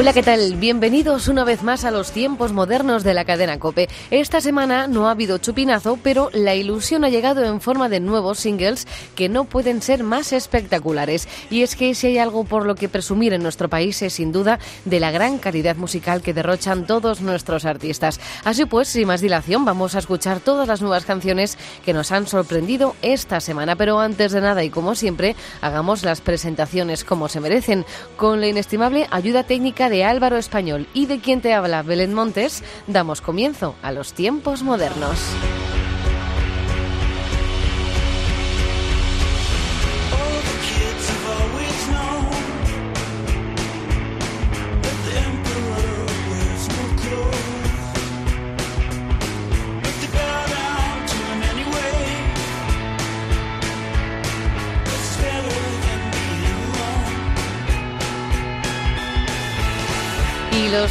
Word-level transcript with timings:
Hola, 0.00 0.14
¿qué 0.14 0.22
tal? 0.22 0.54
Bienvenidos 0.54 1.28
una 1.28 1.44
vez 1.44 1.62
más 1.62 1.84
a 1.84 1.90
los 1.90 2.10
tiempos 2.10 2.54
modernos 2.54 3.04
de 3.04 3.12
la 3.12 3.26
cadena 3.26 3.58
Cope. 3.58 3.86
Esta 4.10 4.40
semana 4.40 4.86
no 4.86 5.06
ha 5.06 5.10
habido 5.10 5.36
chupinazo, 5.36 5.98
pero 6.02 6.30
la 6.32 6.54
ilusión 6.54 7.04
ha 7.04 7.10
llegado 7.10 7.44
en 7.44 7.60
forma 7.60 7.90
de 7.90 8.00
nuevos 8.00 8.38
singles 8.38 8.88
que 9.14 9.28
no 9.28 9.44
pueden 9.44 9.82
ser 9.82 10.02
más 10.02 10.32
espectaculares. 10.32 11.28
Y 11.50 11.60
es 11.60 11.76
que 11.76 11.94
si 11.94 12.06
hay 12.06 12.16
algo 12.16 12.44
por 12.44 12.64
lo 12.64 12.76
que 12.76 12.88
presumir 12.88 13.34
en 13.34 13.42
nuestro 13.42 13.68
país 13.68 14.00
es 14.00 14.14
sin 14.14 14.32
duda 14.32 14.58
de 14.86 15.00
la 15.00 15.10
gran 15.10 15.36
calidad 15.36 15.76
musical 15.76 16.22
que 16.22 16.32
derrochan 16.32 16.86
todos 16.86 17.20
nuestros 17.20 17.66
artistas. 17.66 18.20
Así 18.42 18.64
pues, 18.64 18.88
sin 18.88 19.06
más 19.06 19.20
dilación, 19.20 19.66
vamos 19.66 19.96
a 19.96 19.98
escuchar 19.98 20.40
todas 20.40 20.66
las 20.66 20.80
nuevas 20.80 21.04
canciones 21.04 21.58
que 21.84 21.92
nos 21.92 22.10
han 22.10 22.26
sorprendido 22.26 22.96
esta 23.02 23.38
semana. 23.40 23.76
Pero 23.76 24.00
antes 24.00 24.32
de 24.32 24.40
nada 24.40 24.64
y 24.64 24.70
como 24.70 24.94
siempre, 24.94 25.36
hagamos 25.60 26.04
las 26.04 26.22
presentaciones 26.22 27.04
como 27.04 27.28
se 27.28 27.40
merecen, 27.40 27.84
con 28.16 28.40
la 28.40 28.46
inestimable 28.46 29.06
ayuda 29.10 29.42
técnica 29.42 29.89
de 29.90 30.04
Álvaro 30.04 30.38
Español 30.38 30.86
y 30.94 31.04
de 31.04 31.18
quien 31.18 31.42
te 31.42 31.52
habla 31.52 31.82
Belén 31.82 32.14
Montes, 32.14 32.64
damos 32.86 33.20
comienzo 33.20 33.74
a 33.82 33.92
los 33.92 34.14
tiempos 34.14 34.62
modernos. 34.62 35.18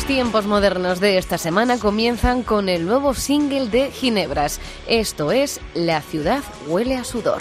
Tiempos 0.10 0.48
modernos 0.48 1.00
de 1.00 1.20
esta 1.20 1.38
semana 1.38 1.78
comienzan 1.78 2.42
con 2.42 2.68
el 2.68 2.88
nuevo 2.88 3.14
single 3.14 3.68
de 3.68 3.92
Ginebras. 3.92 4.60
Esto 4.88 5.32
es 5.32 5.62
La 5.76 6.02
ciudad 6.02 6.42
huele 6.68 6.96
a 6.96 7.04
sudor. 7.04 7.38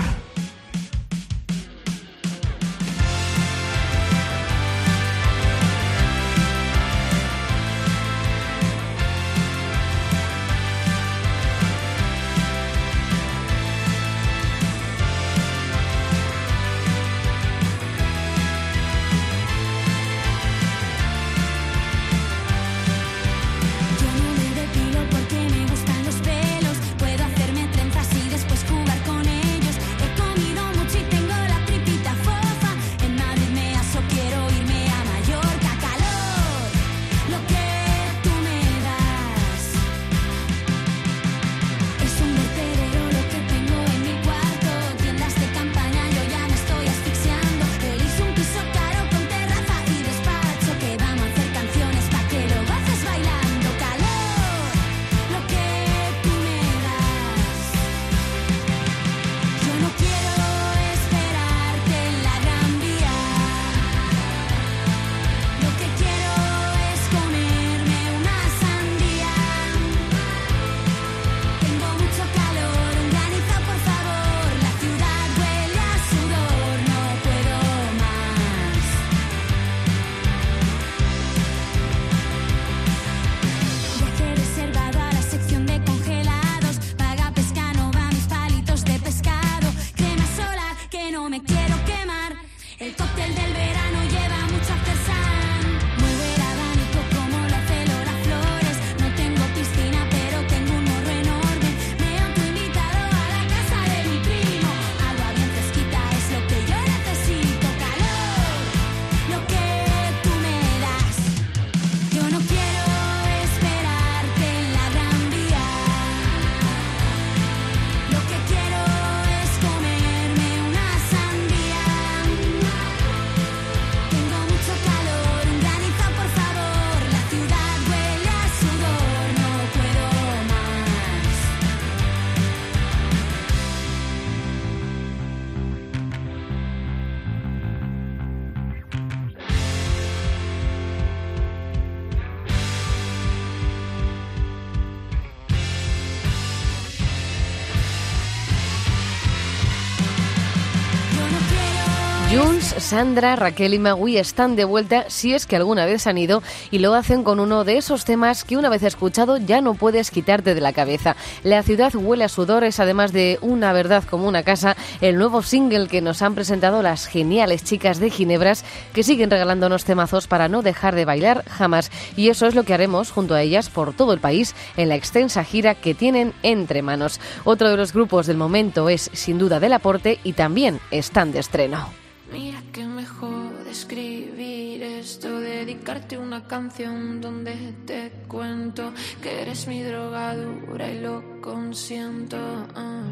Jules, 152.39 152.73
Sandra, 152.79 153.35
Raquel 153.35 153.75
y 153.75 153.81
Magui 153.81 154.17
están 154.17 154.55
de 154.55 154.65
vuelta 154.65 155.07
si 155.09 155.35
es 155.35 155.45
que 155.45 155.57
alguna 155.57 155.87
vez 155.87 156.07
han 156.07 156.19
ido 156.19 156.41
y 156.71 156.79
lo 156.79 156.95
hacen 156.95 157.25
con 157.25 157.41
uno 157.41 157.65
de 157.65 157.79
esos 157.79 158.05
temas 158.05 158.45
que 158.45 158.57
una 158.57 158.69
vez 158.69 158.85
escuchado 158.85 159.39
ya 159.39 159.61
no 159.61 159.75
puedes 159.75 160.13
quitarte 160.13 160.55
de 160.55 160.61
la 160.61 160.73
cabeza. 160.73 161.17
La 161.43 161.65
ciudad 161.65 161.93
huele 161.97 162.23
a 162.23 162.29
sudor 162.29 162.63
es 162.63 162.79
además 162.79 163.13
de 163.13 163.39
una 163.41 163.73
verdad 163.73 164.05
como 164.05 164.29
una 164.29 164.45
casa, 164.45 164.77
el 165.01 165.17
nuevo 165.17 165.43
single 165.43 165.89
que 165.89 166.01
nos 166.01 166.23
han 166.23 166.37
presentado 166.37 166.81
las 166.81 167.07
geniales 167.07 167.65
chicas 167.65 167.99
de 167.99 168.11
Ginebras 168.11 168.65
que 168.93 169.03
siguen 169.03 169.31
regalándonos 169.31 169.85
temazos 169.85 170.29
para 170.29 170.49
no 170.49 170.63
dejar 170.63 170.95
de 170.95 171.07
bailar 171.07 171.45
jamás. 171.49 171.91
Y 172.15 172.29
eso 172.29 172.47
es 172.47 172.55
lo 172.55 172.63
que 172.63 172.75
haremos 172.75 173.11
junto 173.11 173.35
a 173.35 173.43
ellas 173.43 173.69
por 173.69 173.95
todo 173.95 174.13
el 174.13 174.21
país 174.21 174.55
en 174.77 174.91
la 174.91 174.95
extensa 174.95 175.43
gira 175.43 175.75
que 175.75 175.95
tienen 175.95 176.33
entre 176.45 176.83
manos. 176.83 177.21
Otro 177.43 177.69
de 177.69 177.77
los 177.77 177.93
grupos 177.93 178.29
del 178.29 178.37
momento 178.37 178.89
es 178.89 179.11
sin 179.13 179.39
duda 179.39 179.59
Del 179.59 179.73
Aporte 179.73 180.21
y 180.23 180.35
también 180.35 180.79
están 180.93 181.33
de 181.33 181.41
estreno. 181.41 181.89
Mira 182.31 182.63
que 182.73 182.85
mejor 182.85 183.67
escribir 183.71 184.83
esto, 184.83 185.41
dedicarte 185.41 186.19
una 186.19 186.47
canción 186.47 187.21
donde 187.21 187.55
te 187.87 188.13
cuento 188.29 188.93
que 189.23 189.43
eres 189.43 189.67
mi 189.67 189.83
drogadura 189.83 190.91
y 190.91 191.01
lo 191.01 191.41
consiento. 191.41 192.37
ah. 192.75 193.05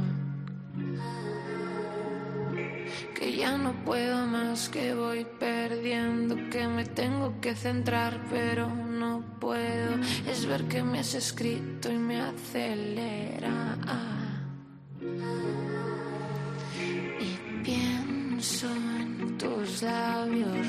Que 3.14 3.34
ya 3.34 3.56
no 3.56 3.72
puedo 3.84 4.26
más, 4.26 4.68
que 4.68 4.94
voy 4.94 5.26
perdiendo, 5.40 6.36
que 6.50 6.68
me 6.68 6.84
tengo 6.84 7.40
que 7.40 7.54
centrar, 7.54 8.20
pero 8.30 8.68
no 8.68 9.24
puedo. 9.40 9.96
Es 10.30 10.44
ver 10.44 10.64
que 10.64 10.82
me 10.82 10.98
has 11.00 11.14
escrito 11.14 11.90
y 11.90 11.96
me 11.98 12.20
acelera. 12.20 13.78
ah. 13.86 14.15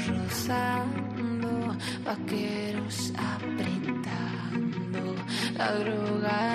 Rozando, 0.08 1.76
vaqueros 2.06 3.14
apretando, 3.34 5.04
la 5.58 5.70
droga 5.80 6.47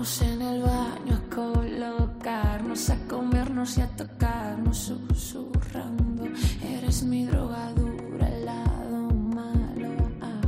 En 0.00 0.40
el 0.40 0.62
baño 0.62 1.14
a 1.14 1.34
colocarnos, 1.34 2.88
a 2.88 2.96
comernos 3.06 3.76
y 3.76 3.82
a 3.82 3.86
tocarnos, 3.88 4.78
susurrando. 4.78 6.24
Eres 6.64 7.02
mi 7.02 7.26
drogadura, 7.26 8.26
el 8.28 8.46
lado 8.46 9.10
malo. 9.10 9.90
ah. 10.22 10.40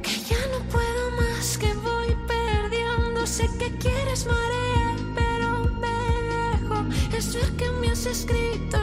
Que 0.00 0.14
ya 0.30 0.38
no 0.52 0.64
puedo 0.70 1.10
más, 1.20 1.58
que 1.58 1.74
voy 1.74 2.16
perdiendo. 2.26 3.26
Sé 3.26 3.46
que 3.58 3.76
quieres 3.76 4.26
marear, 4.26 4.96
pero 5.14 5.64
me 5.82 5.98
dejo. 6.32 7.14
Es 7.14 7.36
que 7.58 7.70
me 7.72 7.90
has 7.90 8.06
escrito 8.06 8.81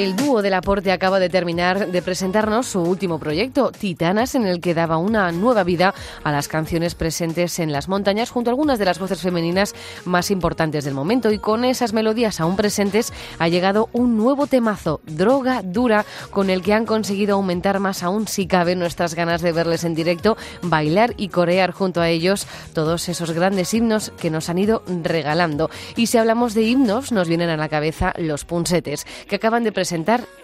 El 0.00 0.16
dúo 0.16 0.40
del 0.40 0.54
aporte 0.54 0.92
acaba 0.92 1.20
de 1.20 1.28
terminar 1.28 1.88
de 1.88 2.00
presentarnos 2.00 2.68
su 2.68 2.80
último 2.80 3.18
proyecto, 3.18 3.70
Titanas, 3.70 4.34
en 4.34 4.46
el 4.46 4.62
que 4.62 4.72
daba 4.72 4.96
una 4.96 5.30
nueva 5.30 5.62
vida 5.62 5.92
a 6.24 6.32
las 6.32 6.48
canciones 6.48 6.94
presentes 6.94 7.58
en 7.58 7.70
las 7.70 7.86
montañas 7.86 8.30
junto 8.30 8.48
a 8.48 8.52
algunas 8.52 8.78
de 8.78 8.86
las 8.86 8.98
voces 8.98 9.20
femeninas 9.20 9.74
más 10.06 10.30
importantes 10.30 10.86
del 10.86 10.94
momento. 10.94 11.30
Y 11.30 11.38
con 11.38 11.66
esas 11.66 11.92
melodías 11.92 12.40
aún 12.40 12.56
presentes 12.56 13.12
ha 13.38 13.48
llegado 13.48 13.90
un 13.92 14.16
nuevo 14.16 14.46
temazo, 14.46 15.02
Droga 15.04 15.60
Dura, 15.62 16.06
con 16.30 16.48
el 16.48 16.62
que 16.62 16.72
han 16.72 16.86
conseguido 16.86 17.34
aumentar 17.34 17.78
más 17.78 18.02
aún, 18.02 18.26
si 18.26 18.46
cabe, 18.46 18.76
nuestras 18.76 19.14
ganas 19.14 19.42
de 19.42 19.52
verles 19.52 19.84
en 19.84 19.94
directo, 19.94 20.38
bailar 20.62 21.12
y 21.18 21.28
corear 21.28 21.72
junto 21.72 22.00
a 22.00 22.08
ellos 22.08 22.46
todos 22.72 23.06
esos 23.10 23.32
grandes 23.32 23.74
himnos 23.74 24.14
que 24.18 24.30
nos 24.30 24.48
han 24.48 24.56
ido 24.56 24.82
regalando. 25.04 25.68
Y 25.94 26.06
si 26.06 26.16
hablamos 26.16 26.54
de 26.54 26.62
himnos, 26.62 27.12
nos 27.12 27.28
vienen 27.28 27.50
a 27.50 27.58
la 27.58 27.68
cabeza 27.68 28.14
los 28.16 28.46
punsetes, 28.46 29.06
que 29.28 29.36
acaban 29.36 29.62
de 29.62 29.72
presentar 29.72 29.89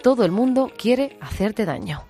Todo 0.03 0.25
el 0.25 0.31
mundo 0.31 0.71
quiere 0.77 1.17
hacerte 1.21 1.65
daño. 1.65 2.03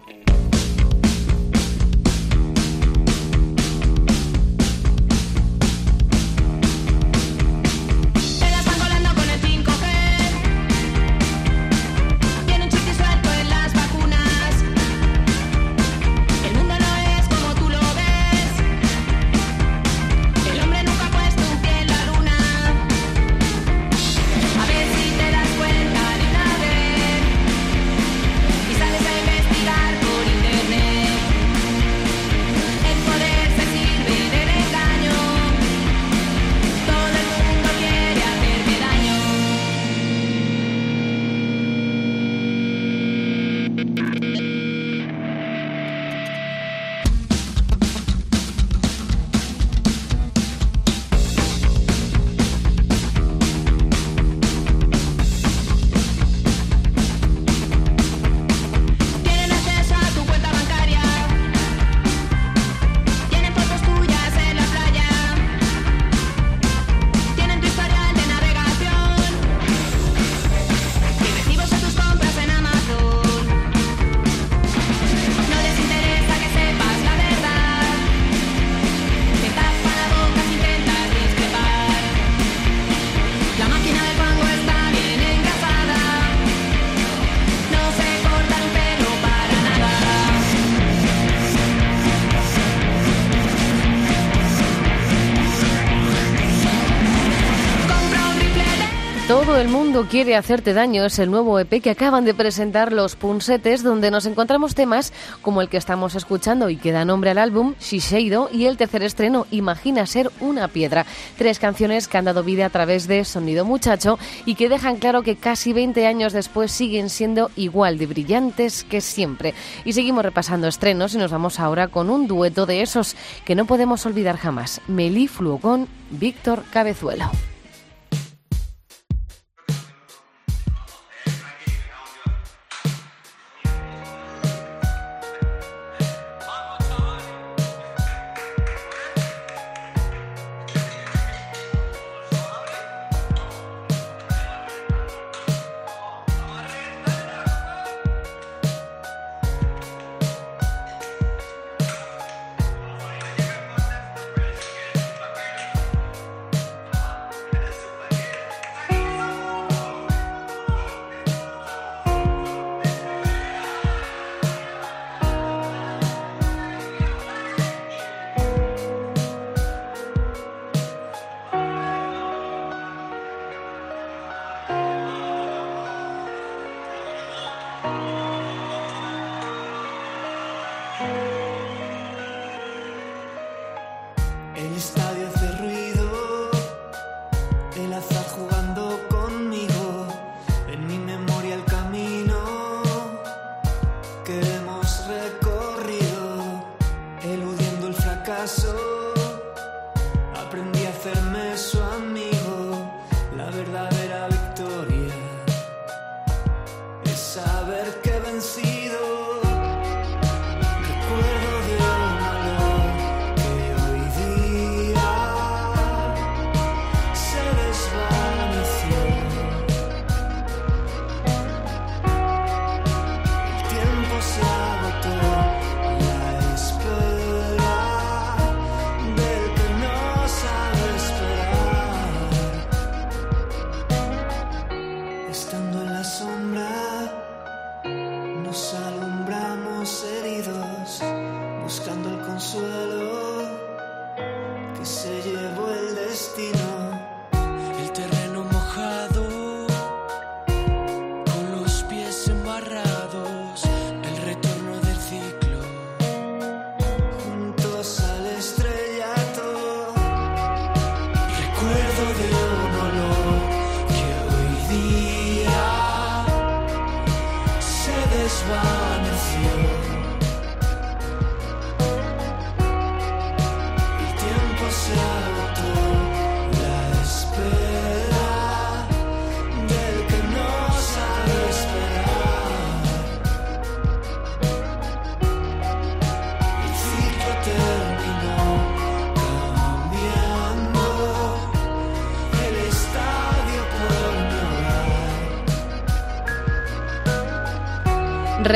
Todo 99.27 99.57
el 99.57 99.67
mundo 99.67 100.07
quiere 100.09 100.37
hacerte 100.37 100.73
daño 100.73 101.03
es 101.03 101.19
el 101.19 101.29
nuevo 101.29 101.59
EP 101.59 101.81
que 101.81 101.89
acaban 101.89 102.23
de 102.23 102.33
presentar 102.33 102.93
los 102.93 103.17
Punsetes, 103.17 103.83
donde 103.83 104.09
nos 104.09 104.25
encontramos 104.25 104.73
temas 104.73 105.11
como 105.41 105.61
el 105.61 105.67
que 105.67 105.75
estamos 105.75 106.15
escuchando 106.15 106.69
y 106.69 106.77
que 106.77 106.93
da 106.93 107.03
nombre 107.03 107.31
al 107.31 107.37
álbum, 107.37 107.73
Shiseido, 107.77 108.49
y 108.53 108.67
el 108.67 108.77
tercer 108.77 109.03
estreno, 109.03 109.45
Imagina 109.51 110.05
ser 110.05 110.31
una 110.39 110.69
piedra. 110.69 111.05
Tres 111.37 111.59
canciones 111.59 112.07
que 112.07 112.17
han 112.17 112.23
dado 112.23 112.41
vida 112.41 112.67
a 112.67 112.69
través 112.69 113.05
de 113.09 113.25
Sonido 113.25 113.65
Muchacho 113.65 114.17
y 114.45 114.55
que 114.55 114.69
dejan 114.69 114.95
claro 114.95 115.23
que 115.23 115.35
casi 115.35 115.73
20 115.73 116.07
años 116.07 116.31
después 116.31 116.71
siguen 116.71 117.09
siendo 117.09 117.51
igual 117.57 117.97
de 117.97 118.05
brillantes 118.05 118.85
que 118.85 119.01
siempre. 119.01 119.53
Y 119.83 119.91
seguimos 119.91 120.23
repasando 120.23 120.69
estrenos 120.69 121.13
y 121.15 121.17
nos 121.17 121.31
vamos 121.31 121.59
ahora 121.59 121.89
con 121.89 122.09
un 122.09 122.27
dueto 122.27 122.65
de 122.65 122.81
esos 122.81 123.17
que 123.43 123.55
no 123.55 123.65
podemos 123.65 124.05
olvidar 124.05 124.37
jamás, 124.37 124.79
Melí 124.87 125.27
Fluogón, 125.27 125.89
Víctor 126.11 126.63
Cabezuelo. 126.71 127.29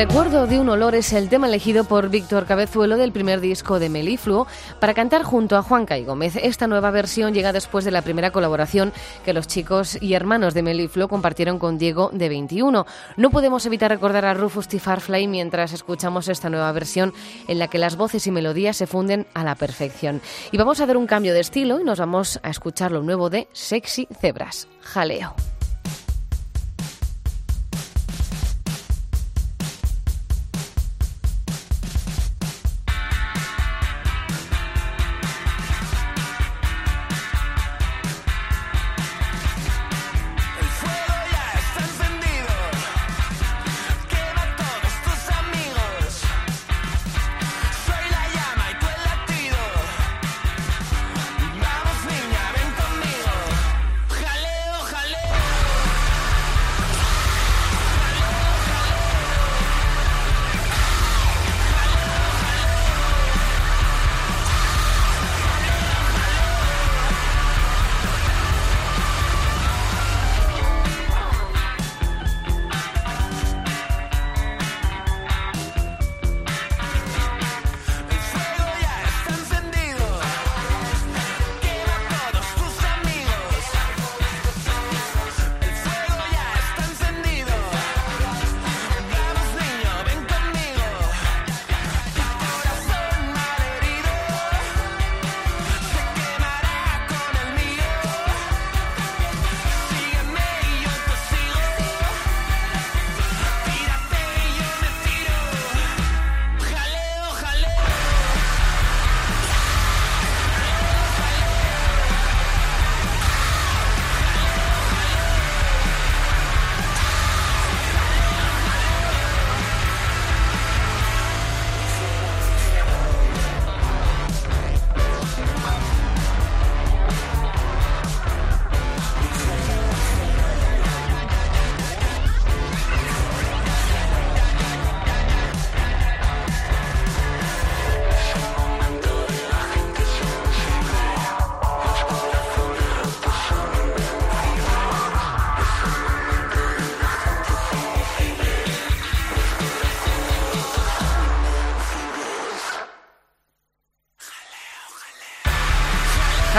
Recuerdo 0.02 0.48
de 0.48 0.58
un 0.58 0.68
olor 0.68 0.96
es 0.96 1.12
el 1.12 1.28
tema 1.28 1.46
elegido 1.46 1.84
por 1.84 2.08
Víctor 2.08 2.44
Cabezuelo 2.44 2.96
del 2.96 3.12
primer 3.12 3.40
disco 3.40 3.78
de 3.78 3.88
Melifluo 3.88 4.48
para 4.80 4.94
cantar 4.94 5.22
junto 5.22 5.56
a 5.56 5.62
Juan 5.62 5.86
Cay 5.86 6.04
Gómez. 6.04 6.34
Esta 6.34 6.66
nueva 6.66 6.90
versión 6.90 7.32
llega 7.32 7.52
después 7.52 7.84
de 7.84 7.92
la 7.92 8.02
primera 8.02 8.32
colaboración 8.32 8.92
que 9.24 9.32
los 9.32 9.46
chicos 9.46 9.96
y 10.02 10.14
hermanos 10.14 10.54
de 10.54 10.64
Melifluo 10.64 11.06
compartieron 11.06 11.60
con 11.60 11.78
Diego 11.78 12.10
de 12.12 12.28
21. 12.28 12.84
No 13.16 13.30
podemos 13.30 13.64
evitar 13.64 13.92
recordar 13.92 14.24
a 14.24 14.34
Rufus 14.34 14.66
T. 14.66 14.80
Farfly 14.80 15.28
mientras 15.28 15.72
escuchamos 15.72 16.26
esta 16.26 16.50
nueva 16.50 16.72
versión 16.72 17.14
en 17.46 17.60
la 17.60 17.68
que 17.68 17.78
las 17.78 17.94
voces 17.94 18.26
y 18.26 18.32
melodías 18.32 18.76
se 18.76 18.88
funden 18.88 19.28
a 19.34 19.44
la 19.44 19.54
perfección. 19.54 20.20
Y 20.50 20.56
vamos 20.56 20.80
a 20.80 20.86
dar 20.86 20.96
un 20.96 21.06
cambio 21.06 21.32
de 21.32 21.38
estilo 21.38 21.78
y 21.78 21.84
nos 21.84 22.00
vamos 22.00 22.40
a 22.42 22.50
escuchar 22.50 22.90
lo 22.90 23.04
nuevo 23.04 23.30
de 23.30 23.46
Sexy 23.52 24.08
Zebras, 24.20 24.66
Jaleo. 24.80 25.36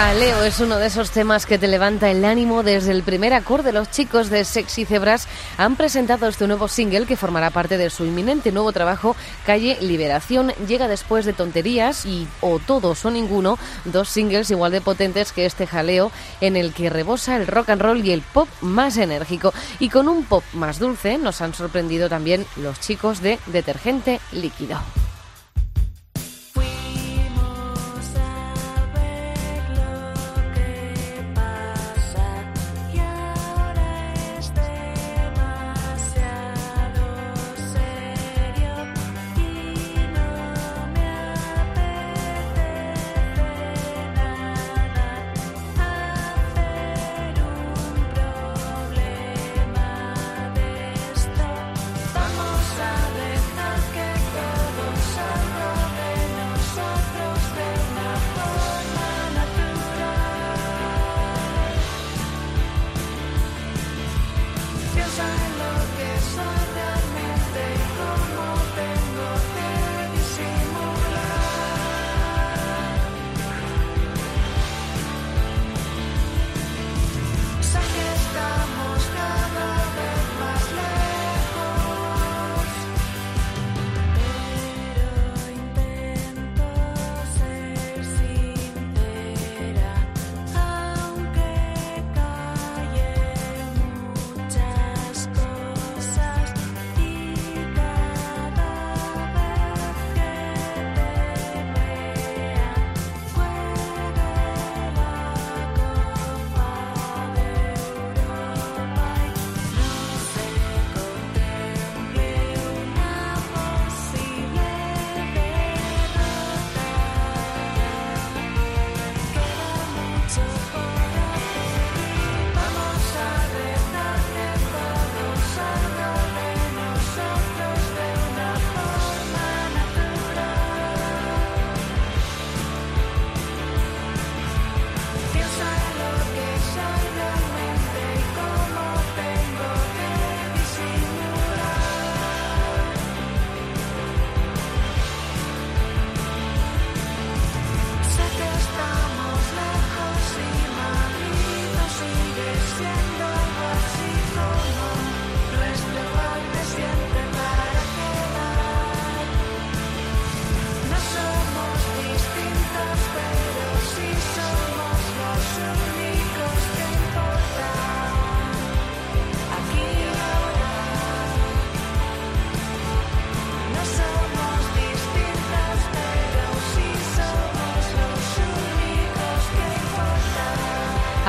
Jaleo 0.04 0.44
es 0.44 0.60
uno 0.60 0.80
de 0.80 0.88
esos 0.88 1.12
temas 1.12 1.46
que 1.46 1.58
te 1.58 1.70
levanta 1.70 2.12
el 2.12 2.26
ánimo 2.26 2.62
desde 2.62 2.92
el 2.92 3.04
primer 3.04 3.34
acorde. 3.34 3.72
Los 3.72 3.90
chicos 3.90 4.30
de 4.30 4.44
Sexy 4.44 4.84
Zebras 4.84 5.30
han 5.58 5.78
presentado 5.78 6.28
este 6.28 6.46
nuevo 6.46 6.68
single 6.68 7.06
que 7.06 7.16
formará 7.16 7.52
parte 7.52 7.78
de 7.78 7.90
su 7.90 8.04
inminente 8.04 8.52
nuevo 8.52 8.74
trabajo, 8.74 9.16
Calle 9.46 9.78
Liberación. 9.80 10.50
Llega 10.68 10.90
después 10.90 11.24
de 11.24 11.32
Tonterías 11.32 12.06
y 12.06 12.28
O 12.42 12.60
Todos 12.60 13.06
o 13.06 13.12
Ninguno, 13.12 13.58
dos 13.86 14.10
singles 14.10 14.52
igual 14.52 14.74
de 14.74 14.82
potentes 14.82 15.32
que 15.32 15.46
este 15.46 15.68
jaleo 15.68 16.12
en 16.42 16.58
el 16.58 16.74
que 16.74 16.90
rebosa 16.90 17.38
el 17.38 17.48
rock 17.48 17.70
and 17.70 17.82
roll 17.82 18.06
y 18.06 18.12
el 18.12 18.24
pop 18.24 18.50
más 18.60 18.98
enérgico. 18.98 19.54
Y 19.80 19.88
con 19.88 20.10
un 20.10 20.26
pop 20.26 20.44
más 20.52 20.80
dulce 20.80 21.18
nos 21.18 21.40
han 21.40 21.54
sorprendido 21.54 22.10
también 22.10 22.46
los 22.58 22.78
chicos 22.82 23.22
de 23.22 23.40
Detergente 23.48 24.20
Líquido. 24.34 24.82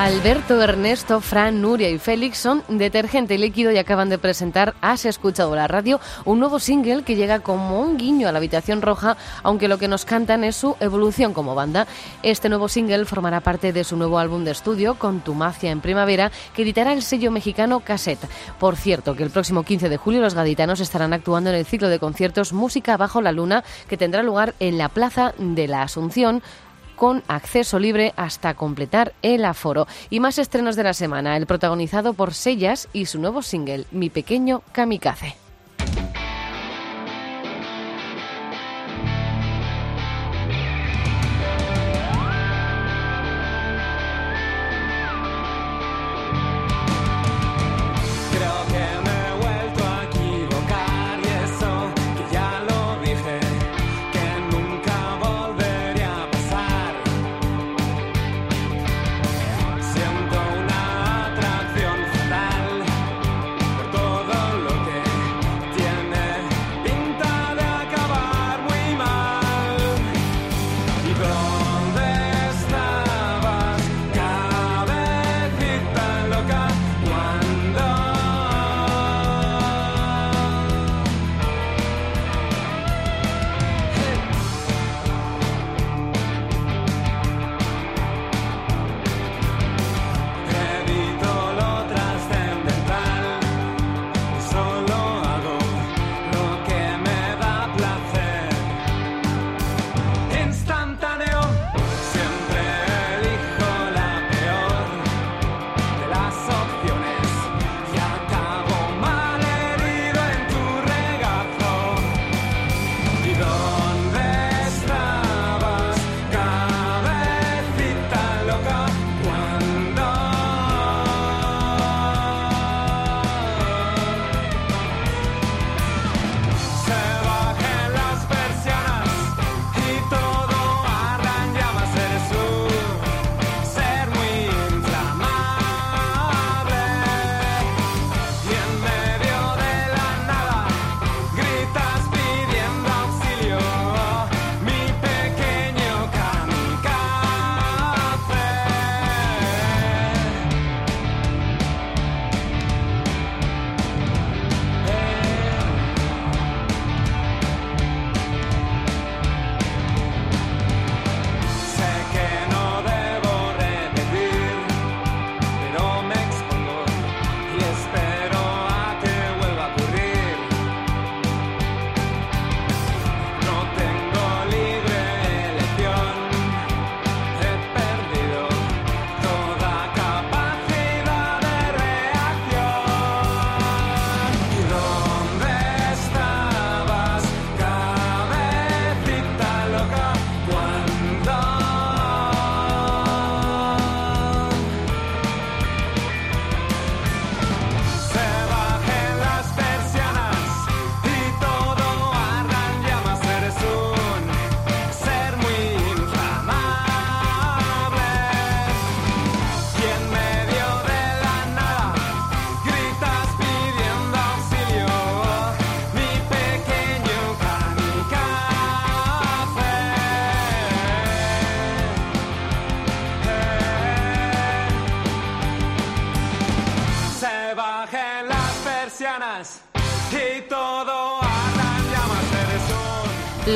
Alberto, 0.05 0.61
Ernesto, 0.61 1.23
Fran, 1.23 1.63
Nuria 1.63 1.89
y 1.89 1.99
Félix 1.99 2.37
son 2.37 2.63
Detergente 2.69 3.39
Líquido 3.39 3.73
y 3.73 3.79
acaban 3.79 4.11
de 4.11 4.19
presentar 4.19 4.75
Has 4.83 5.07
escuchado 5.07 5.57
la 5.57 5.67
radio, 5.67 5.99
un 6.27 6.41
nuevo 6.41 6.59
single 6.59 7.05
que 7.05 7.17
llega 7.17 7.41
como 7.41 7.81
un 7.81 7.97
guiño 7.97 8.29
a 8.29 8.33
la 8.33 8.37
habitación 8.37 8.83
roja, 8.83 9.17
aunque 9.43 9.67
lo 9.67 9.79
que 9.79 9.89
nos 9.89 10.05
cantan 10.05 10.45
es 10.45 10.57
su 10.57 10.77
evolución 10.81 11.33
como 11.33 11.55
banda. 11.55 11.87
Este 12.23 12.51
nuevo 12.51 12.69
single 12.69 13.07
formará 13.07 13.41
parte 13.41 13.73
de 13.73 13.83
su 13.83 13.97
nuevo 13.97 14.19
álbum 14.19 14.45
de 14.45 14.51
estudio, 14.51 14.97
Con 14.97 15.23
tu 15.23 15.33
magia 15.33 15.71
en 15.71 15.81
primavera, 15.81 16.31
que 16.55 16.65
editará 16.65 16.93
el 16.93 17.03
sello 17.03 17.31
mexicano 17.31 17.81
Cassette. 17.81 18.29
Por 18.61 18.77
cierto, 18.77 19.17
que 19.17 19.23
el 19.23 19.31
próximo 19.31 19.63
15 19.63 19.89
de 19.89 19.97
julio 19.97 20.21
los 20.21 20.35
gaditanos 20.35 20.81
estarán 20.81 21.15
actuando 21.15 21.49
en 21.49 21.57
el 21.57 21.65
ciclo 21.65 21.89
de 21.89 21.99
conciertos 21.99 22.53
Música 22.53 22.99
bajo 22.99 23.23
la 23.23 23.33
luna, 23.33 23.65
que 23.89 23.97
tendrá 23.97 24.23
lugar 24.23 24.55
en 24.61 24.77
la 24.77 24.91
Plaza 24.91 25.33
de 25.39 25.67
la 25.67 25.81
Asunción 25.81 26.43
con 26.95 27.23
acceso 27.29 27.79
libre 27.79 28.13
hasta 28.17 28.55
completar 28.55 29.13
el 29.23 29.45
aforo. 29.45 29.87
Y 30.11 30.21
más 30.21 30.39
estrenos 30.39 30.77
de 30.77 30.85
la 30.85 30.95
semana, 30.95 31.37
el 31.37 31.47
protagonizado 31.47 32.15
por 32.15 32.35
Sellas 32.35 32.89
y 32.93 33.07
su 33.07 33.21
nuevo 33.21 33.43
single, 33.43 33.85
Mi 33.91 34.11
pequeño 34.11 34.63
kamikaze. 34.73 35.44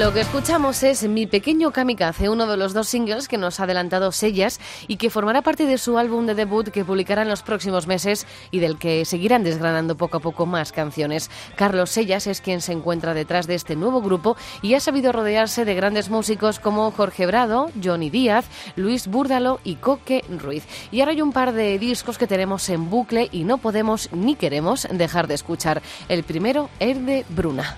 Lo 0.08 0.14
que 0.14 0.20
escuchamos 0.22 0.82
es 0.84 1.06
Mi 1.06 1.26
pequeño 1.26 1.70
kamikaze, 1.70 2.30
uno 2.30 2.46
de 2.46 2.56
los 2.56 2.72
dos 2.72 2.88
singles 2.88 3.28
que 3.28 3.36
nos 3.36 3.60
ha 3.60 3.64
adelantado 3.64 4.10
Sellas 4.10 4.58
y 4.86 4.96
que 4.96 5.10
formará 5.10 5.42
parte 5.42 5.66
de 5.66 5.76
su 5.76 5.98
álbum 5.98 6.24
de 6.24 6.34
debut 6.34 6.70
que 6.70 6.82
publicará 6.82 7.20
en 7.20 7.28
los 7.28 7.42
próximos 7.42 7.86
meses 7.86 8.26
y 8.50 8.60
del 8.60 8.78
que 8.78 9.04
seguirán 9.04 9.44
desgranando 9.44 9.98
poco 9.98 10.16
a 10.16 10.20
poco 10.20 10.46
más 10.46 10.72
canciones. 10.72 11.30
Carlos 11.56 11.90
Sellas 11.90 12.26
es 12.26 12.40
quien 12.40 12.62
se 12.62 12.72
encuentra 12.72 13.12
detrás 13.12 13.46
de 13.46 13.54
este 13.54 13.76
nuevo 13.76 14.00
grupo 14.00 14.34
y 14.62 14.72
ha 14.72 14.80
sabido 14.80 15.12
rodearse 15.12 15.66
de 15.66 15.74
grandes 15.74 16.08
músicos 16.08 16.58
como 16.58 16.90
Jorge 16.90 17.26
Brado, 17.26 17.70
Johnny 17.84 18.08
Díaz, 18.08 18.46
Luis 18.76 19.08
Búrdalo 19.08 19.60
y 19.62 19.74
Coque 19.74 20.24
Ruiz. 20.30 20.64
Y 20.90 21.00
ahora 21.00 21.12
hay 21.12 21.20
un 21.20 21.32
par 21.32 21.52
de 21.52 21.78
discos 21.78 22.16
que 22.16 22.26
tenemos 22.26 22.66
en 22.70 22.88
bucle 22.88 23.28
y 23.30 23.44
no 23.44 23.58
podemos 23.58 24.08
ni 24.12 24.36
queremos 24.36 24.88
dejar 24.90 25.26
de 25.26 25.34
escuchar. 25.34 25.82
El 26.08 26.24
primero 26.24 26.70
es 26.80 27.04
de 27.04 27.26
Bruna. 27.28 27.76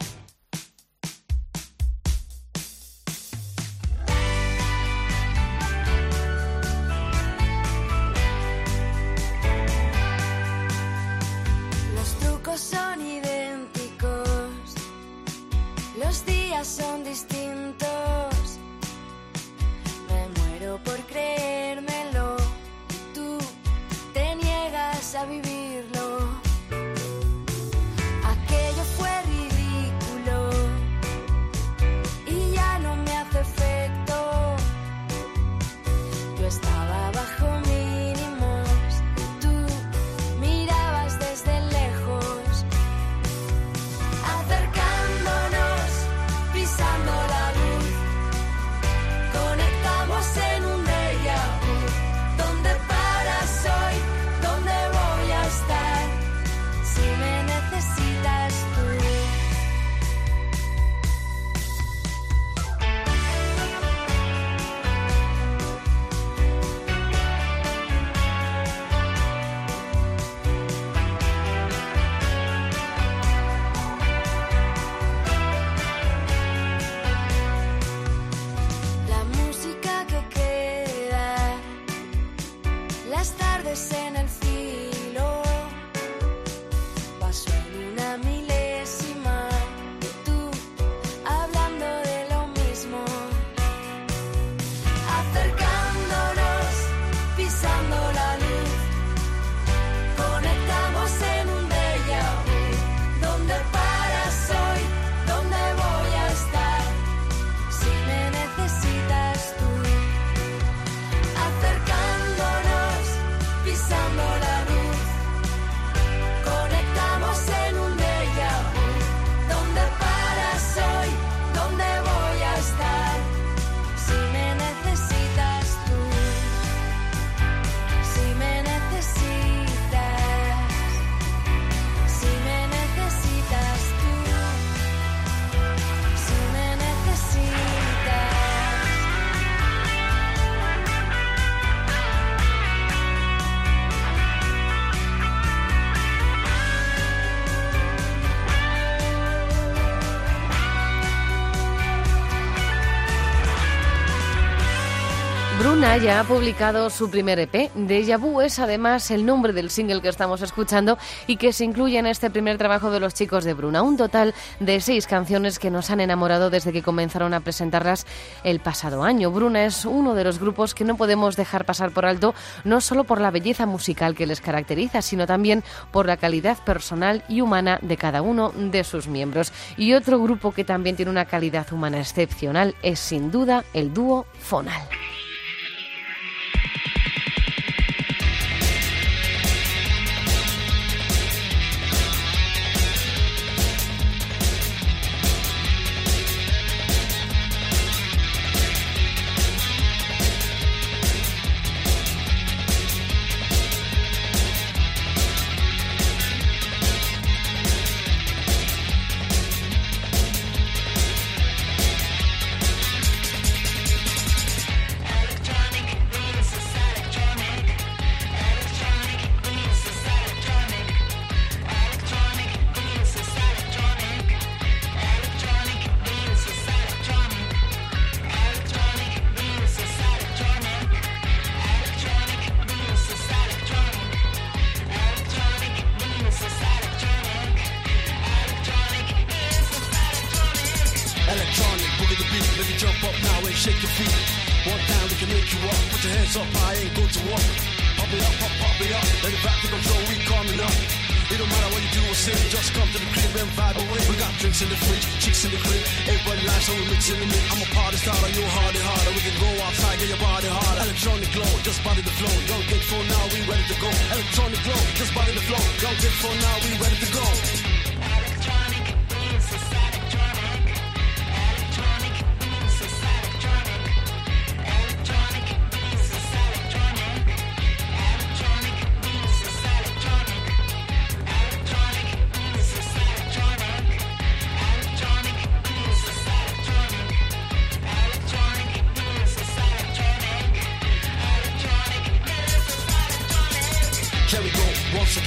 Ya 156.02 156.20
ha 156.20 156.24
publicado 156.24 156.88
su 156.88 157.10
primer 157.10 157.38
EP. 157.38 157.70
Deja 157.74 158.16
Vu 158.16 158.40
es 158.40 158.58
además 158.58 159.10
el 159.10 159.26
nombre 159.26 159.52
del 159.52 159.68
single 159.68 160.00
que 160.00 160.08
estamos 160.08 160.40
escuchando 160.40 160.96
y 161.26 161.36
que 161.36 161.52
se 161.52 161.66
incluye 161.66 161.98
en 161.98 162.06
este 162.06 162.30
primer 162.30 162.56
trabajo 162.56 162.90
de 162.90 163.00
los 163.00 163.12
chicos 163.12 163.44
de 163.44 163.52
Bruna. 163.52 163.82
Un 163.82 163.98
total 163.98 164.34
de 164.60 164.80
seis 164.80 165.06
canciones 165.06 165.58
que 165.58 165.70
nos 165.70 165.90
han 165.90 166.00
enamorado 166.00 166.48
desde 166.48 166.72
que 166.72 166.82
comenzaron 166.82 167.34
a 167.34 167.40
presentarlas 167.40 168.06
el 168.44 168.60
pasado 168.60 169.02
año. 169.02 169.30
Bruna 169.30 169.66
es 169.66 169.84
uno 169.84 170.14
de 170.14 170.24
los 170.24 170.38
grupos 170.38 170.74
que 170.74 170.84
no 170.84 170.96
podemos 170.96 171.36
dejar 171.36 171.66
pasar 171.66 171.90
por 171.90 172.06
alto, 172.06 172.34
no 172.64 172.80
solo 172.80 173.04
por 173.04 173.20
la 173.20 173.30
belleza 173.30 173.66
musical 173.66 174.14
que 174.14 174.26
les 174.26 174.40
caracteriza, 174.40 175.02
sino 175.02 175.26
también 175.26 175.62
por 175.90 176.06
la 176.06 176.16
calidad 176.16 176.56
personal 176.64 177.24
y 177.28 177.42
humana 177.42 177.78
de 177.82 177.98
cada 177.98 178.22
uno 178.22 178.52
de 178.56 178.84
sus 178.84 179.06
miembros. 179.06 179.52
Y 179.76 179.92
otro 179.92 180.18
grupo 180.18 180.52
que 180.52 180.64
también 180.64 180.96
tiene 180.96 181.10
una 181.10 181.26
calidad 181.26 181.70
humana 181.74 182.00
excepcional 182.00 182.74
es 182.82 183.00
sin 183.00 183.30
duda 183.30 183.64
el 183.74 183.92
dúo 183.92 184.24
Fonal. 184.38 184.80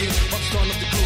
I've 0.10 0.54
of 0.70 0.80
the 0.82 1.03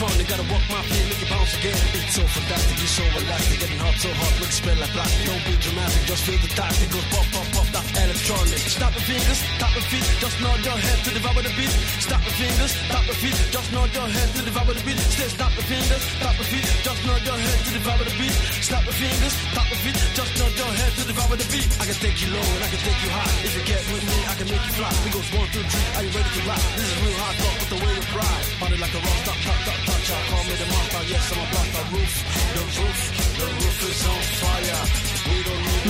electronic. 0.00 0.28
Gotta 0.28 0.46
walk 0.48 0.64
my 0.70 0.82
feet, 0.88 1.04
make 1.08 1.22
it 1.22 1.30
bounce 1.30 1.54
again. 1.60 1.76
It's 1.92 2.14
so 2.16 2.22
fantastic, 2.24 2.76
you're 2.80 2.94
so 2.96 3.04
elastic. 3.20 3.60
Getting 3.60 3.80
hot, 3.80 3.96
so 4.00 4.08
hot, 4.16 4.34
make 4.40 4.52
spell 4.52 4.78
like 4.80 4.92
plastic. 4.96 5.26
Don't 5.28 5.44
be 5.44 5.54
dramatic, 5.60 6.02
just 6.08 6.22
feel 6.24 6.40
the 6.40 6.50
tactic. 6.56 6.88
Goes 6.90 7.08
pop, 7.12 7.26
pop, 7.32 7.46
pop, 7.52 7.66
that's 7.74 7.90
electronic. 8.00 8.60
Stop 8.64 8.92
the 8.96 9.02
fingers, 9.04 9.40
tap 9.60 9.72
the 9.76 9.82
feet, 9.90 10.06
just 10.20 10.36
nod 10.40 10.60
your 10.64 10.78
head 10.80 10.98
to 11.04 11.10
the 11.12 11.20
vibe 11.20 11.38
of 11.40 11.44
the 11.44 11.54
beat. 11.58 11.74
Stop 12.00 12.22
the 12.24 12.32
fingers, 12.32 12.72
tap 12.88 13.04
the 13.04 13.16
feet, 13.20 13.38
just 13.52 13.68
nod 13.72 13.90
your 13.92 14.08
head 14.08 14.28
to 14.36 14.40
the 14.40 14.52
vibe 14.52 14.70
of 14.70 14.76
the 14.78 14.84
beat. 14.88 15.00
Stay, 15.10 15.28
stop 15.28 15.52
the 15.52 15.64
fingers, 15.68 16.04
tap 16.20 16.34
the 16.40 16.44
feet, 16.48 16.66
just 16.80 17.00
nod 17.04 17.22
your 17.28 17.38
head 17.38 17.58
to 17.60 17.70
the 17.76 17.82
vibe 17.84 18.00
of 18.00 18.06
the 18.08 18.16
beat. 18.16 18.36
Stop 18.64 18.82
the 18.88 18.94
fingers, 18.94 19.34
tap 19.52 19.66
the 19.68 19.78
feet, 19.84 19.98
just 20.16 20.32
nod 20.40 20.52
your 20.56 20.72
head 20.80 20.92
to 20.96 21.02
the 21.04 21.14
vibe 21.18 21.32
of 21.34 21.38
the 21.40 21.48
beat. 21.52 21.68
I 21.80 21.84
can 21.84 21.98
take 22.00 22.18
you 22.22 22.28
low 22.32 22.46
and 22.56 22.62
I 22.64 22.68
can 22.72 22.80
take 22.80 23.00
you 23.04 23.10
high. 23.10 23.32
If 23.44 23.52
you 23.58 23.62
get 23.68 23.82
with 23.92 24.04
me, 24.08 24.18
I 24.24 24.34
can 24.38 24.48
make 24.48 24.64
you 24.64 24.74
fly. 24.80 24.92
We 25.04 25.10
goes 25.12 25.28
one, 25.34 25.48
two, 25.52 25.64
three, 25.66 25.86
are 25.98 26.04
you 26.08 26.12
ready 26.14 26.30
to 26.30 26.42
rock? 26.48 26.62
This 26.78 26.88
is 26.88 26.96
real 27.04 27.16
hard 27.20 27.36
talk 27.42 27.56
with 27.60 27.70
the 27.74 27.78
way 27.84 27.92
you 27.98 28.04
ride. 28.16 28.46
Party 28.60 28.76
like 28.80 28.94
a 28.94 29.00
rock 29.00 29.18
star, 29.24 29.36
top, 29.44 29.58
top, 29.66 29.89
top. 30.06 30.22
Call 30.30 30.44
me 30.44 30.54
the 30.54 30.66
master, 30.66 31.02
yes, 31.10 31.32
I'm 31.32 31.40
a 31.40 31.46
blaster. 31.50 31.84
Roof, 31.94 32.14
the 32.54 32.62
roof, 32.78 33.00
the 33.38 33.46
roof 33.60 33.78
is 33.90 34.06
on 34.06 34.22
fire. 34.40 35.19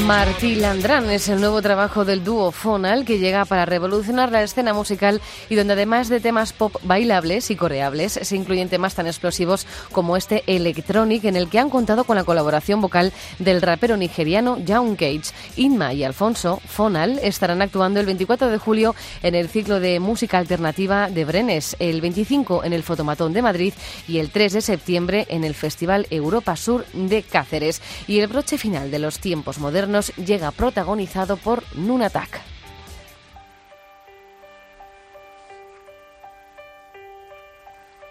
Martí 0.06 0.54
Landrán 0.54 1.10
es 1.10 1.28
el 1.28 1.40
nuevo 1.40 1.60
trabajo 1.62 2.04
del 2.04 2.22
dúo 2.22 2.52
Fonal 2.52 3.04
que 3.04 3.18
llega 3.18 3.44
para 3.44 3.66
revolucionar 3.66 4.30
la 4.30 4.42
escena 4.42 4.72
musical 4.72 5.20
y 5.48 5.56
donde 5.56 5.72
además 5.72 6.08
de 6.08 6.20
temas 6.20 6.52
pop 6.52 6.76
bailables 6.84 7.50
y 7.50 7.56
coreables 7.56 8.12
se 8.12 8.36
incluyen 8.36 8.68
temas 8.68 8.94
tan 8.94 9.08
explosivos 9.08 9.66
como 9.90 10.16
este 10.16 10.44
Electronic 10.46 11.24
en 11.24 11.34
el 11.34 11.48
que 11.48 11.58
han 11.58 11.70
contado 11.70 12.04
con 12.04 12.14
la 12.14 12.22
colaboración 12.24 12.80
vocal 12.80 13.12
del 13.40 13.60
rapero 13.62 13.96
nigeriano 13.96 14.58
Young 14.58 14.96
Cage. 14.96 15.32
Inma 15.56 15.92
y 15.92 16.04
Alfonso 16.04 16.60
Fonal 16.66 17.18
estarán 17.22 17.60
actuando 17.60 17.98
el 17.98 18.06
24 18.06 18.48
de 18.48 18.58
julio 18.58 18.94
en 19.24 19.34
el 19.34 19.48
ciclo 19.48 19.80
de 19.80 19.98
música 19.98 20.38
alternativa 20.38 21.10
de 21.10 21.24
Brenes, 21.24 21.74
el 21.80 22.00
25 22.00 22.64
en 22.64 22.72
el 22.72 22.84
Fotomatón 22.84 23.32
de 23.32 23.42
Madrid 23.42 23.74
y 24.06 24.18
el 24.18 24.30
3 24.30 24.52
de 24.52 24.60
septiembre 24.60 25.26
en 25.30 25.42
el 25.42 25.54
Festival 25.54 26.06
Europa 26.10 26.54
Sur 26.54 26.86
de 26.92 27.22
Cáceres. 27.22 27.82
Y 28.06 28.20
el 28.20 28.28
broche 28.28 28.56
final 28.56 28.90
de 28.90 28.98
los 29.00 29.18
tiempos 29.18 29.29
modernos 29.36 30.12
llega 30.16 30.50
protagonizado 30.50 31.36
por 31.36 31.62
Nunatak. 31.76 32.40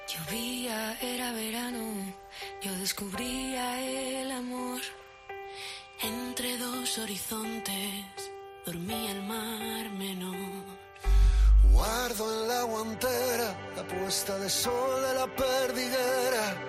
Llovía, 0.08 0.98
era 1.02 1.32
verano, 1.32 2.14
yo 2.62 2.74
descubría 2.78 3.82
el 3.82 4.32
amor. 4.32 4.82
Entre 6.02 6.58
dos 6.58 6.98
horizontes 6.98 8.32
dormía 8.66 9.12
el 9.12 9.24
mar 9.24 9.90
menor. 9.98 10.64
Guardo 11.72 12.42
en 12.42 12.48
la 12.48 12.64
guantera 12.64 13.56
la 13.76 13.88
puesta 13.88 14.38
de 14.40 14.50
sol 14.50 15.02
de 15.02 15.14
la 15.14 15.28
perdiguera. 15.28 16.69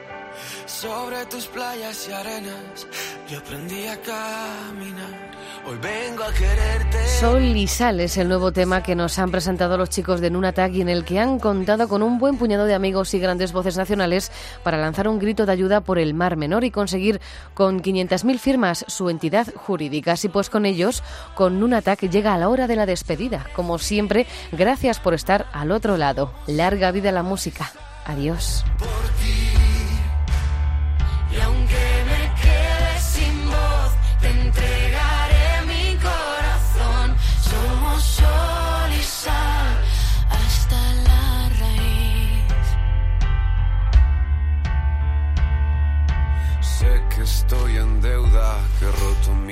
Sobre 0.67 1.25
tus 1.27 1.47
playas 1.47 2.09
y 2.09 2.13
arenas 2.13 2.87
yo 3.31 3.39
aprendí 3.39 3.87
a 3.87 4.01
caminar. 4.01 5.31
Hoy 5.67 5.79
vengo 5.83 6.25
a 6.25 6.33
quererte. 6.33 7.07
Sol 7.21 7.43
y 7.43 7.67
Sal 7.67 8.01
es 8.01 8.17
el 8.17 8.29
nuevo 8.29 8.51
tema 8.51 8.83
que 8.83 8.95
nos 8.95 9.19
han 9.19 9.31
presentado 9.31 9.77
los 9.77 9.91
chicos 9.91 10.21
de 10.21 10.31
Nunatak 10.31 10.73
y 10.73 10.81
en 10.81 10.89
el 10.89 11.05
que 11.05 11.21
han 11.21 11.39
contado 11.39 11.87
con 11.87 12.03
un 12.03 12.19
buen 12.19 12.39
puñado 12.39 12.65
de 12.65 12.75
amigos 12.75 13.13
y 13.15 13.19
grandes 13.19 13.53
voces 13.53 13.77
nacionales 13.77 14.33
para 14.65 14.79
lanzar 14.79 15.07
un 15.07 15.19
grito 15.19 15.47
de 15.47 15.53
ayuda 15.53 15.83
por 15.83 15.99
el 15.99 16.15
Mar 16.15 16.37
Menor 16.37 16.65
y 16.65 16.71
conseguir 16.71 17.21
con 17.55 17.83
500.000 17.83 18.39
firmas 18.39 18.85
su 18.89 19.11
entidad 19.11 19.47
jurídica. 19.55 20.13
Así 20.13 20.29
pues, 20.29 20.51
con 20.51 20.67
ellos, 20.67 21.03
con 21.35 21.61
Nunatak 21.61 22.09
llega 22.09 22.35
a 22.35 22.39
la 22.39 22.49
hora 22.49 22.67
de 22.67 22.77
la 22.77 22.87
despedida. 22.87 23.47
Como 23.55 23.79
siempre, 23.79 24.27
gracias 24.51 24.99
por 24.99 25.15
estar 25.15 25.47
al 25.53 25.71
otro 25.73 25.97
lado. 25.97 26.33
Larga 26.47 26.91
vida 26.91 27.13
la 27.13 27.23
música. 27.23 27.71
Adiós. 28.07 28.65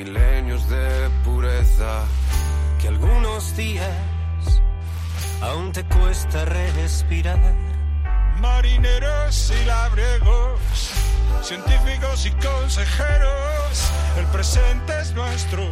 milenios 0.05 0.69
de 0.69 1.11
pureza 1.25 2.05
que 2.81 2.87
algunos 2.87 3.57
días 3.57 4.63
aún 5.43 5.73
te 5.73 5.83
cuesta 5.85 6.45
respirar. 6.45 7.41
Marineros 8.41 9.53
y 9.61 9.65
labregos, 9.65 10.61
científicos 11.43 12.27
y 12.27 12.31
consejeros, 12.31 13.73
el 14.19 14.27
presente 14.27 14.93
es 15.01 15.13
nuestro. 15.15 15.65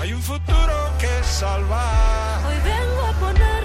Hay 0.00 0.12
un 0.12 0.22
futuro 0.22 0.76
que 0.98 1.22
salvar. 1.22 2.44
Hoy 2.44 2.58
vengo 2.64 3.02
a 3.02 3.12
poner 3.20 3.55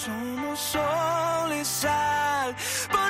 somos 0.00 0.58
sol 0.58 1.52
y 1.52 1.64
sal. 1.64 2.54
Por 2.90 3.09